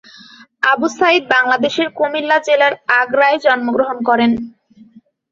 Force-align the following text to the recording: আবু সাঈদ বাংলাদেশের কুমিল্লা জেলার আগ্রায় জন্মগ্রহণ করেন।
আবু 0.63 0.87
সাঈদ 0.91 1.23
বাংলাদেশের 1.33 1.87
কুমিল্লা 1.97 2.37
জেলার 2.47 2.73
আগ্রায় 2.99 3.37
জন্মগ্রহণ 3.45 3.97
করেন। 4.09 4.31